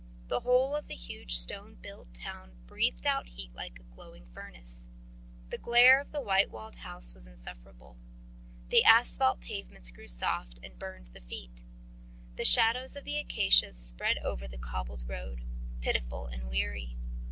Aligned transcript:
The 0.29 0.39
whole 0.39 0.75
of 0.75 0.87
the 0.87 0.95
huge 0.95 1.35
stone 1.37 1.75
built 1.75 2.11
town 2.11 2.53
breathed 2.65 3.05
out 3.05 3.27
heat 3.27 3.53
like 3.53 3.79
a 3.79 3.83
glowing 3.83 4.25
furnace. 4.25 4.89
The 5.51 5.59
glare 5.59 6.01
of 6.01 6.11
the 6.11 6.21
white 6.21 6.49
walled 6.49 6.77
house 6.77 7.13
was 7.13 7.27
insufferable. 7.27 7.97
The 8.69 8.83
asphalt 8.83 9.41
pavements 9.41 9.91
grew 9.91 10.07
soft 10.07 10.59
and 10.63 10.79
burned 10.79 11.11
the 11.13 11.21
feet. 11.21 11.61
The 12.35 12.45
shadows 12.45 12.95
of 12.95 13.03
the 13.03 13.19
acacias 13.19 13.77
spread 13.77 14.17
over 14.23 14.47
the 14.47 14.57
cobbled 14.57 15.03
road, 15.07 15.43
pitiful 15.81 16.25
and 16.25 16.49
weary. 16.49 16.97